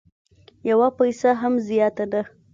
یوه 0.69 0.89
پیسه 0.97 1.29
هم 1.41 1.53
زیاته 1.67 2.05
نه 2.11 2.21